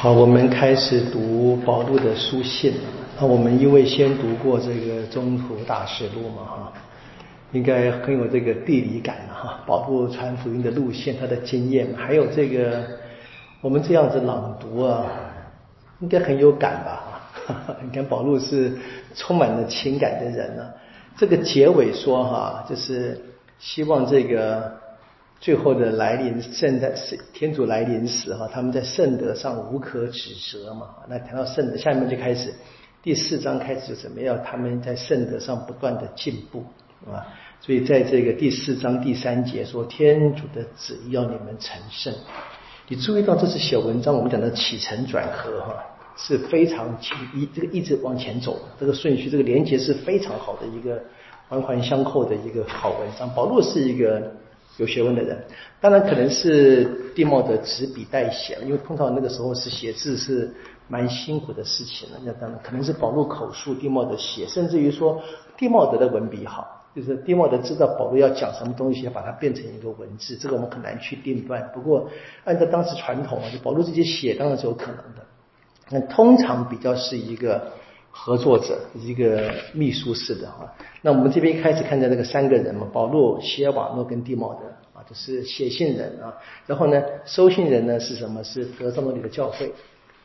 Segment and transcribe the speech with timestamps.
[0.00, 2.72] 好，我们开始读保禄的书信。
[3.18, 6.72] 那我们因为先读过这个中途大事录嘛，哈，
[7.50, 9.60] 应该很有这个地理感了哈。
[9.66, 12.84] 保禄传福音的路线，他的经验，还有这个
[13.60, 15.04] 我们这样子朗读啊，
[15.98, 17.20] 应该很有感吧？
[17.48, 18.78] 哈， 你看保禄是
[19.16, 20.62] 充满了情感的人呢。
[21.16, 23.20] 这个结尾说哈，就是
[23.58, 24.78] 希望这个。
[25.40, 30.88] 最后的来临，圣在圣天主来临时哈，他们在圣德上无可指责嘛。
[31.08, 32.52] 那谈到圣德，下面就开始
[33.04, 34.36] 第四章开始怎么样？
[34.44, 36.64] 他们在圣德上不断的进步
[37.06, 37.22] 啊。
[37.60, 42.12] 所以在这个第四章第三节说，天主的旨意要你们成圣。
[42.88, 45.76] 你注意到这是写文章，我们讲的起承转合哈，
[46.16, 46.98] 是非常
[47.32, 51.00] 一这个一直往前走，这个顺序，这个连接是非常好的一个
[51.48, 53.32] 环环相扣的一个好文章。
[53.36, 54.32] 保罗是一个。
[54.78, 55.36] 有学问的人，
[55.80, 60.50] 当然可能是地茂的执笔代写，因为碰到那个时候是写字是
[60.88, 62.18] 蛮辛苦的事情了。
[62.24, 65.20] 那当然可能是保罗口述，地茂的写，甚至于说
[65.56, 71.70] 地茂德的文笔好，就是地茂德知道保罗要讲什么东西，要把它变成一个文字，这个我们很难去定断。
[71.74, 72.08] 不过
[72.44, 75.26] 按照当时传统啊，就保罗自己写当然是有可能的，
[75.90, 77.72] 那通常比较是一个。
[78.10, 84.60] 合作者一个秘书式的哈，那我们这边一开始看见那个三个人嘛，保罗、希尔瓦诺跟蒂茂德，
[85.08, 86.36] 就是写信人啊。
[86.66, 88.42] 然后呢，收信人呢是什么？
[88.44, 89.72] 是德萨诺里的教会。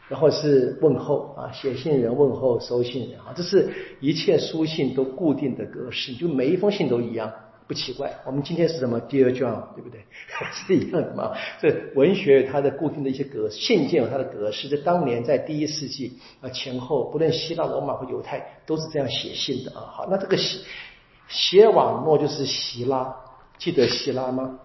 [0.09, 3.69] 然后是问候啊，写信人问候收信人啊，这是
[4.01, 7.31] 一切书信都固定的格式，就每一封信都一样。
[7.65, 10.01] 不奇怪，我们今天是什么 Dear John，对不对？
[10.51, 11.31] 是一样的嘛。
[11.61, 14.67] 这文学它的固定的一些格，信件有它的格式。
[14.67, 19.87] 这当年在第一世纪啊前后，不论希腊、罗马或犹太，都是这样写信的啊。
[19.89, 20.59] 好，那这个写
[21.29, 23.15] 写网诺就是希拉，
[23.57, 24.59] 记得希拉吗？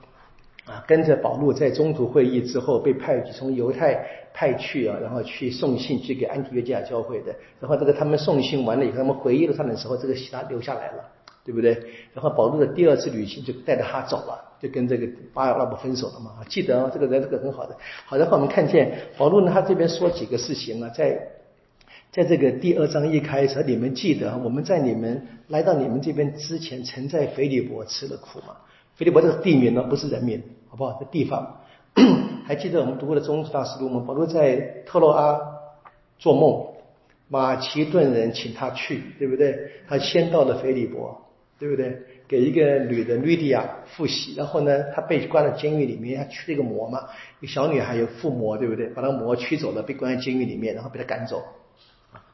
[0.69, 7.35] 啊，跟着保罗在中途会议之后被派去从犹太派去啊，然后去送信去给安提约基亚教会的。
[7.59, 11.05] 然后这个他们送信完了以后，他们回忆录上的时候，这个希拉留下来了。
[11.45, 11.73] 对不对？
[12.13, 16.33] 然后保罗的第二次旅行就带着他走了，就跟这个巴尔拉伯分手了嘛。
[16.47, 17.75] 记得啊，这个人这个很好的。
[18.05, 21.19] 好，的话我们看见保罗呢，他这边说几个事情啊，在
[22.13, 28.55] 在这个第二章一开始，你们记得我们在你们来到你们这边之前，曾在腓利伯吃了苦嘛？
[28.97, 30.97] 腓利伯这个地名呢，不是人名，好不好？
[31.01, 31.61] 这地方
[32.47, 34.05] 还记得我们读过的中大师录吗？
[34.07, 34.57] 保罗在
[34.87, 35.39] 特洛阿
[36.19, 36.67] 做梦，
[37.29, 39.71] 马其顿人请他去，对不对？
[39.89, 41.25] 他先到了腓利伯。
[41.61, 42.01] 对不对？
[42.29, 47.09] 给一个女的莉迪亚复习，然后呢，她被关在监狱里面，她驱了一个魔嘛，
[47.41, 48.87] 一个小女孩有附魔，对不对？
[48.87, 51.43] 把那个魔驱走了，被关在监狱里面，然后被他赶走，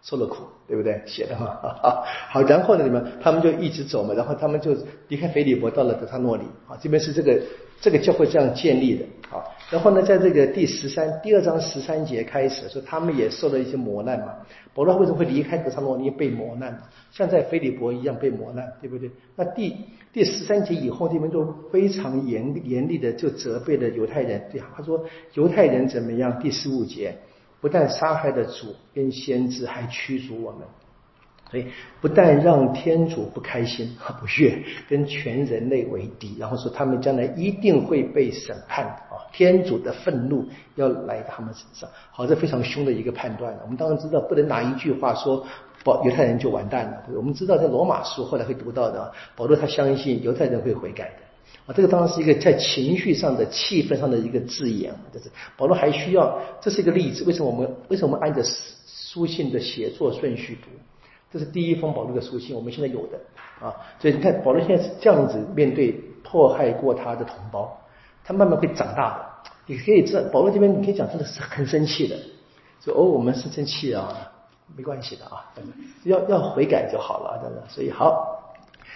[0.02, 1.00] 受了苦，对不对？
[1.06, 4.76] 写的哈， 好，然后呢，你们他们就一直走嘛，然后他们就
[5.08, 7.40] 离开腓利伯，到了德萨诺里，啊，这边是这个
[7.80, 14.34] 这个教会这样建立的，啊，然后呢，在这个第十三第二章十三节开始说，他们也受了一些磨难嘛。
[14.74, 16.78] 保罗为什么会离开德萨诺尼被磨难？
[17.10, 19.10] 像在菲利伯一样被磨难，对不对？
[19.36, 19.74] 那第
[20.12, 24.42] 第十三节以后，这边就非常严严厉的就责备了犹太人。
[24.52, 25.02] 对，他说
[25.32, 26.38] 犹太人怎么样？
[26.40, 27.16] 第十五节
[27.64, 30.60] 不但杀害了主跟先知，还驱逐我们。
[31.50, 31.66] 所以
[32.02, 39.16] 不但让天主不开心、不悦，跟全人类为敌，然后说他们将来一定会被审判啊！
[39.32, 41.88] 天主的愤怒要来他们身上。
[42.10, 45.42] 好，这非常凶的一个判断我们当然知道，不能拿一句话说
[45.82, 47.02] 保犹太人就完蛋了。
[47.16, 51.23] 我们知道在罗马书后来会读到的，保罗他相信犹太人会悔改的
[51.66, 51.74] 啊。
[51.74, 54.94] 这个当然是一个在情绪上的、气氛上的一个字眼。
[55.12, 57.24] 这是保罗还需要，这是一个例子。
[57.24, 58.42] 为什么我们为什么我们按照
[58.86, 60.68] 书信的写作顺序读？
[61.32, 63.18] 这是第一封保罗的书信，我们现在有的
[63.60, 65.90] 啊，所以你看保罗现在是这样子面对
[66.22, 67.76] 迫害过他的同胞，
[68.22, 69.50] 他慢慢会长大的。
[69.66, 72.16] 你可以知道，保罗这边你可以讲真的是很生气的，
[72.80, 74.30] 说哦我们是生气啊，
[74.76, 75.52] 没关系的啊，
[76.04, 77.64] 要要悔改就好了，等等。
[77.68, 78.43] 所以好，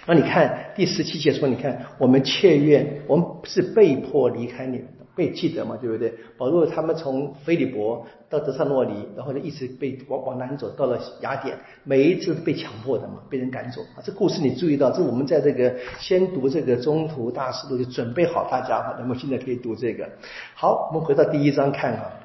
[0.05, 4.93] 那你看第十七节说，你看我们切愿，我们是被迫离开你们的。
[5.15, 6.13] 被记得嘛，对不对？
[6.37, 13.99] 保罗他们从菲利伯到德萨诺里，然后呢一直被往往南走，到了雅典，每一次被强迫的嘛，被人赶走啊。
[14.01, 20.07] 这故事你注意到，这我们在这个先读这个中途大事录就准备好大家哈，那么现在可以读这个。
[20.55, 22.18] 好，我们回到第一章看啊。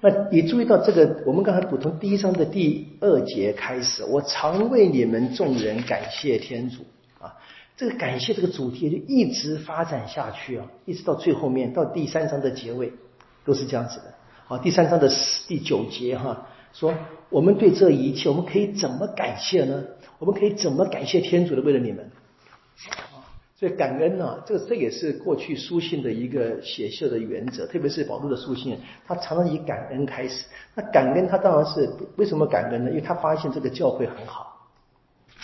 [0.00, 6.84] 那你注意到这个，我们刚才补充第一章的第二节开始，我常为你们众人感谢天主
[7.18, 7.34] 啊。
[7.76, 12.92] 这个感谢这个主题就一直发展下去啊，一直到最后面到第三章的结尾
[13.44, 14.14] 都是这样子的。
[14.46, 15.10] 好，第三章的
[15.48, 16.94] 第九节哈，说
[17.30, 19.84] 我们对这一切，我们可以怎么感谢呢？
[20.18, 22.10] 我们可以怎么感谢天主的为了你们？
[23.58, 30.44] 所以感恩呢，这这也是过去书信的一个写秀的原则，特别是保罗的书信，他常常以感恩开始。
[30.74, 32.90] 那感恩他当然是为什么感恩呢？
[32.90, 34.68] 因为他发现这个教会很好，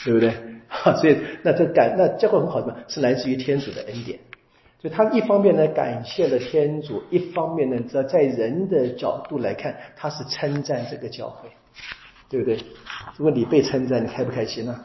[0.05, 0.31] 对不对？
[1.01, 2.77] 所以那这感那教会很好什么？
[2.87, 4.19] 是来自于天主的恩典。
[4.79, 11.49] 所以他一方面呢感谢了天主，一方面呢在在人的角度来看，他是称赞这个教会，
[12.29, 12.59] 对不对？
[13.17, 14.85] 如果你被称赞，你开不开心呢？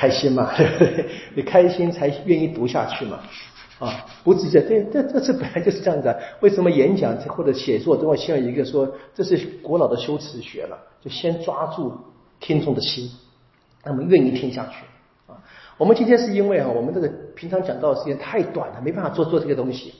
[0.00, 0.50] 开心嘛，
[1.36, 3.18] 你开心才愿意读下去嘛，
[3.78, 6.16] 啊，不直接对，这这这本来就是这样子。
[6.40, 11.92] 为什么演讲或者写作都要需要一个说，这是古老的修辞学了，就先抓住
[12.40, 13.10] 听众的心，
[13.84, 14.86] 那么愿意听下去
[15.30, 15.36] 啊。
[15.76, 17.06] 我们今天是因为啊，我们这个
[17.36, 19.92] 平常讲到的时间太短了，没办法做做这个东西。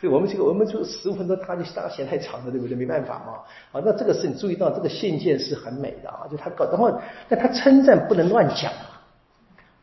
[0.00, 2.76] 对我们这个，我们就十五分钟，他就大嫌太长了，对不对？
[2.76, 3.42] 没办法嘛。
[3.72, 9.02] 啊，那这个是你注意到，这个信件是很美的啊，就他搞，然后但他称赞不能乱讲啊，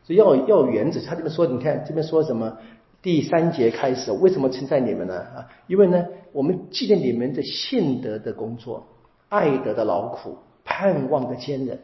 [0.02, 1.00] 所以要要原则。
[1.00, 2.56] 他这边说，你看这边说什么？
[3.02, 5.20] 第三节开始，为什么称赞你们呢？
[5.20, 8.86] 啊，因为呢，我们纪念你们的信德的工作，
[9.30, 10.36] 爱德的劳苦，
[10.66, 11.78] 盼望的坚韧，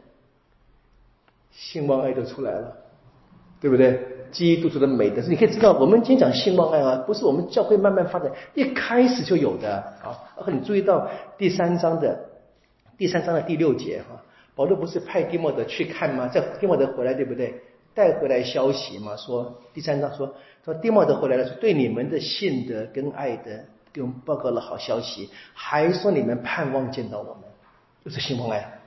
[1.49, 2.77] 信望爱都出来了，
[3.59, 3.99] 对不对？
[4.31, 10.15] 基督徒的美德，是你可以知道，我们今天讲信望爱啊，不是我们教会慢慢发展，一开始就有的啊。
[10.47, 12.17] 你注意到第三章的
[12.97, 14.21] 第三章的第六节哈，
[14.55, 16.27] 保罗不是派蒂莫德去看吗？
[16.27, 17.61] 在蒂莫德回来，对不对？
[17.93, 23.51] 带回来消息嘛，说第三章说说蒂莫德回来了，说对你们的信德跟爱德
[23.91, 27.43] 给我们报告了好消息，还说你们盼望见到我们，
[28.05, 28.79] 就是信望爱。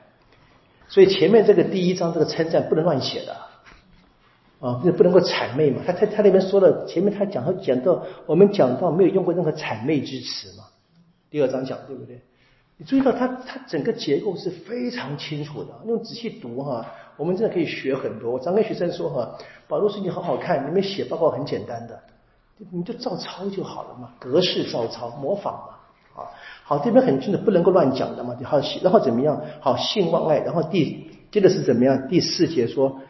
[0.88, 3.36] 所以前面这个第一章这个称赞不能乱写的。
[4.60, 5.80] 啊，不不能够谄媚嘛？
[5.86, 10.64] 他他他那边说了，前面他讲他讲到，我们讲到没有用过任何谄媚之词嘛？
[11.30, 12.20] 第二章讲对不对？
[12.76, 16.84] 你注意到他他整个结构是非常清楚的，用仔细读哈，
[17.16, 18.32] 我们真的可以学很多。
[18.32, 21.98] 我常跟学生说哈，保罗书信好好看，你们写报告很简单的，
[22.70, 26.28] 你就照抄就好了嘛，格式照抄模仿嘛，啊，
[26.64, 29.40] 好这边很清楚，不能够乱讲的嘛，好然后怎么样？
[29.60, 32.08] 好信望爱，然后第接着是怎么样？
[32.08, 33.00] 第四节说。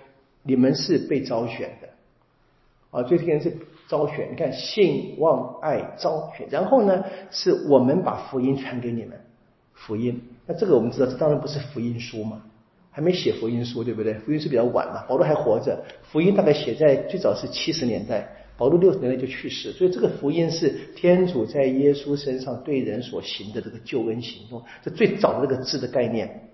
[0.42, 1.88] 你们是被招选的
[2.90, 3.56] 啊，最这个是
[3.88, 4.28] 招选。
[4.32, 9.20] 你看，信望爱招选，然后呢，是我们把福音传给你们。
[9.74, 12.42] 福音，那这个我们知道，这当然不是福音书嘛，
[12.90, 14.14] 还没写福音书，对不对？
[14.14, 15.82] 福音书比较晚嘛，保罗还活着。
[16.02, 18.28] 福音大概写在最早是七十年代，
[18.58, 26.49] 保罗六十年代就去世，所以这个福音是天主在耶稣身上对人所行的这个救恩行动，这最早的这个字的概念。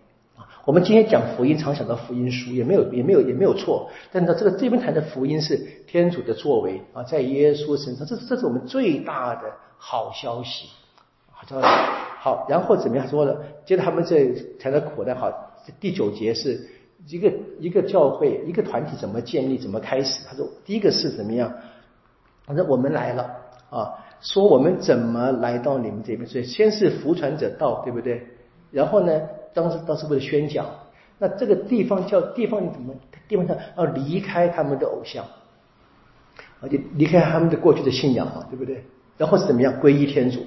[0.66, 3.88] 我们今天讲福音，常想到福音书，也没有也没有也没有错。
[4.10, 9.42] 但是这个这边谈的福音是天主的作为啊，在耶稣身上，这是这是我们最大的
[9.78, 10.68] 好消息。
[11.30, 11.68] 好消息，
[12.18, 13.36] 好，然后怎么样说呢？
[13.64, 15.14] 接着他们这谈的苦呢？
[15.14, 15.30] 好，
[15.78, 16.68] 第九节是
[17.06, 20.24] 一个一个教会一个团体怎么建立，怎么开始？
[20.28, 21.54] 他说第一个是怎么样？
[22.44, 23.22] 反正我们来了
[23.70, 26.28] 啊，说我们怎么来到你们这边？
[26.28, 28.26] 所以先是福传者到，对不对？
[28.72, 29.12] 然后呢？
[29.56, 30.66] 当时，当时为了宣讲，
[31.18, 32.92] 那这个地方叫地方，你怎么
[33.26, 35.24] 地方上要离开他们的偶像，
[36.60, 38.84] 而且离开他们的过去的信仰嘛，对不对？
[39.16, 40.44] 然后是怎么样皈依天主？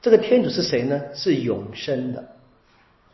[0.00, 0.98] 这个天主是谁呢？
[1.12, 2.24] 是永生的。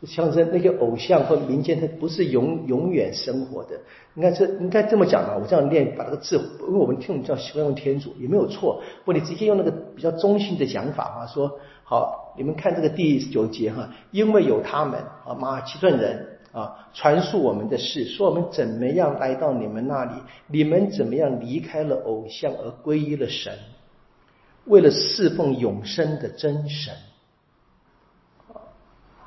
[0.03, 3.71] 象征那些偶像或民间，它不是永永远生活的。
[4.15, 5.35] 应该这应该这么讲嘛？
[5.35, 8.81] 我这样念，把这个字，因为我们听我们叫习惯用天主，也没有错。
[9.03, 11.59] 不，你直接用那个比较中性的讲法啊，说
[11.89, 20.11] 好，你们看这个第九节哈，因为有他们啊，马其顿人啊，传述我们的事，说我们怎么样来到你们那里，
[20.47, 23.57] 你们怎么样离开了偶像而皈依了神，
[24.65, 26.93] 为了侍奉永生的真神。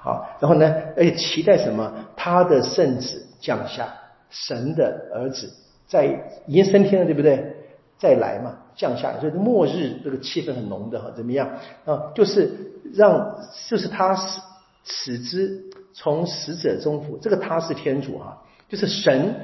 [0.03, 0.71] 好，然后呢？
[0.99, 1.91] 而且期待什么？
[2.15, 3.89] 他的圣子降下，
[4.29, 5.51] 神的儿子
[5.87, 6.05] 在
[6.47, 7.57] 已经升天了，对不对？
[8.01, 9.21] 再来嘛，降下来。
[9.21, 11.49] 所以末日这个气氛很浓的哈，怎么样
[11.85, 12.11] 啊？
[12.15, 12.51] 就是
[12.93, 13.39] 让，
[13.69, 14.41] 就是他使
[14.85, 19.35] 使之从死者中复，这个他是天主哈，就是神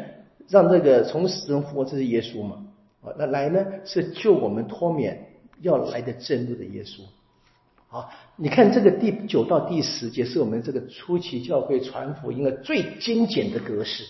[0.49, 2.65] 让这个从死中复活，这是耶稣嘛？
[3.05, 5.29] 啊，那来呢是救我们脱免
[5.61, 7.03] 要来的正路的耶稣。
[7.89, 14.03] 好，你看这个第九到第十节是我们这个初期教会传福音的最精简的格式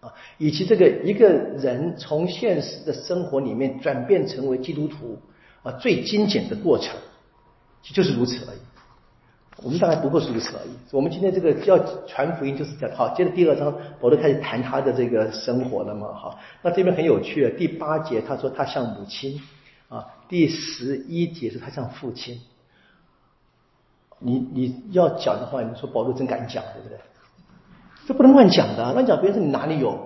[0.00, 5.18] 啊，以及这个一个人从现实的生活里面转变成为基督徒
[5.62, 6.96] 啊最精简的过程，
[7.82, 8.58] 就是如此而已。
[9.62, 10.70] 我们大概不过是如此而已。
[10.90, 19.38] 我们今天这个要传福音就是讲好，接着第二章保罗开始谈他的这个生活了嘛，哈，那这边很有趣，第八节他说他像母亲
[19.90, 22.40] 啊，第十一节是他像父亲。
[24.18, 26.98] 你你要讲的话，你说保罗真敢讲，对不对？
[28.10, 29.96] 这不能乱讲的，乱讲别人说你哪里有？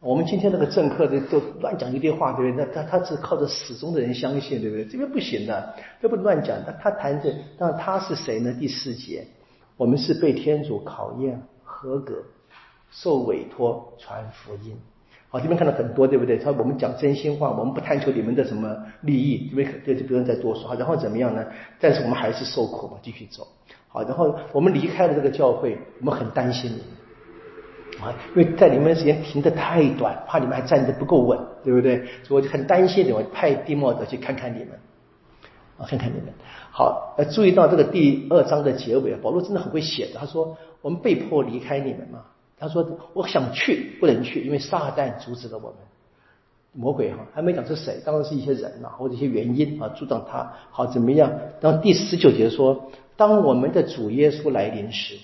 [0.00, 2.66] 我们今天那个政客的都乱讲一堆话，对不对？
[2.66, 4.84] 那他他是靠着始终的人相信，对不对？
[4.84, 5.72] 这边不行的，
[6.02, 6.58] 这不乱讲。
[6.66, 8.52] 他他谈着，那他是谁呢？
[8.58, 9.24] 第四节，
[9.76, 12.16] 我们是被天主考验合格，
[12.90, 14.76] 受委托传福音。
[15.28, 16.36] 好，这边看到很多，对不对？
[16.38, 20.74] 他我们讲真心话，我们不探求你们的什么利益，这边这就不用再多说。
[20.74, 21.46] 然后怎么样呢？
[21.78, 23.46] 但是我们还是受苦嘛，继续走。
[23.86, 26.72] 好，然后我们离开了这个教会，我们很担心。
[28.00, 31.96] 啊，因为在你们时间停得太短，怕你们还站得不够稳，对不对？
[32.22, 34.68] 所以我就很担心，我派蒂莫德去看看你们，
[35.78, 36.32] 啊，看看你们。
[36.70, 40.20] 好，呃，注意到这个第二章的结尾，保罗真的很会写的。
[40.20, 42.20] 他说：“我们被迫离开你们嘛。”
[42.60, 45.76] 他说：“我想去，不能去，因为撒旦阻止了我们。
[46.72, 50.52] 魔鬼哈，还没讲是谁，当然是一些人呐，或者一些原因啊，阻挡他。
[50.70, 51.32] 好，怎么样？
[51.62, 55.16] 然后第十九节说：当我们的主耶稣来临时。”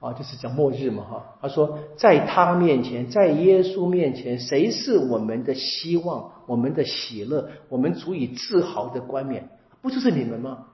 [0.00, 1.36] 啊，就是讲末日嘛，哈。
[1.40, 9.50] 他说，在他面前，在耶稣面前，谁是我们的希望，我们的喜乐，我们足以自豪的冠冕，
[9.82, 10.66] 不就是你们吗？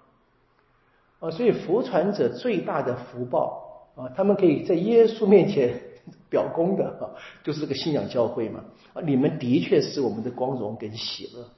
[1.19, 5.81] 啊，所以福传者最大的福报啊，他们可以在耶稣面前
[6.31, 7.11] 表功的啊，
[7.43, 8.65] 就是这个信仰教会嘛。
[8.93, 11.49] 啊，你们的确是我们的光荣跟喜乐。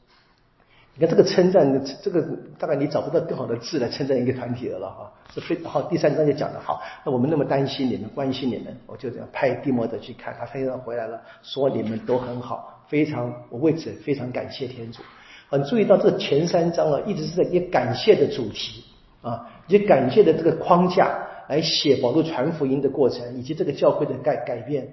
[1.00, 2.20] 你看这个称赞，这个
[2.58, 5.80] 大概你找不到更好的字来称赞一个团体的了哈，是非好。
[5.82, 15.00] 第三章就讲的好，那我们那么担心你们，关心你们，我就这样派蒂莫德去看，他非常回来了，说你们都很好，非常我为此非常感谢天主。
[15.48, 18.82] 很注意到这前三章啊，一直是在以感谢的主题
[19.22, 21.16] 啊，以感谢的这个框架
[21.48, 24.88] 来写保罗传福音的过程，以及这个教会的改改变，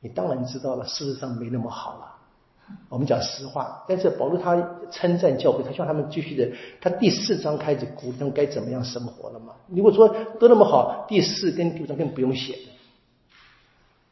[0.00, 2.11] 你当然知道了，事实上没那么好了。
[2.88, 4.54] 我们讲实话，但是保罗他
[4.90, 6.48] 称赞教会，他希望他们继续的。
[6.80, 9.54] 他第四章开始鼓励他们该怎么样生活了嘛？
[9.68, 12.58] 如果说都那么好，第四跟第五章更不用写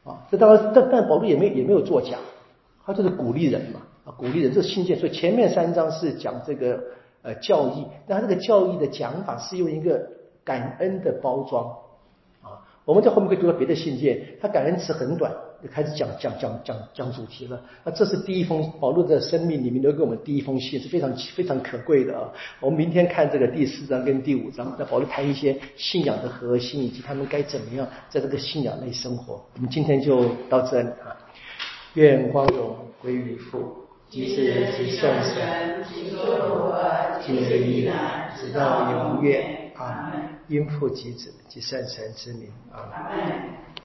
[0.03, 0.25] 啊。
[0.31, 2.17] 这当然，但但保罗也没也没有作假，
[2.83, 4.97] 他就是鼓励人嘛啊，鼓励人这是信件。
[4.97, 6.83] 所以前面三章是讲这个
[7.21, 10.07] 呃教义，但他这个教义的讲法是用一个
[10.43, 11.65] 感恩的包装
[12.41, 12.65] 啊。
[12.85, 15.31] 我们在后面可以读到别的信件，他感恩词很短。
[15.61, 17.61] 就开始讲讲讲讲讲主题了。
[17.83, 22.29] 那这是第一封保罗的生命里面留给我们第一封信，是非常非常可贵的啊。
[22.59, 29.33] 我们明天看这个第四章跟第五章，在保罗谈一些信仰的核心以及他们该怎么样在这个信仰内生活。
[29.55, 31.15] 我们今天就到这里啊。
[31.93, 33.59] 愿光荣归于父，
[34.09, 36.81] 即是即圣神，即作如何，
[37.25, 39.71] 即是依然，直到永远。
[39.75, 40.13] 啊，
[40.47, 43.09] 因父及子及圣神之名啊。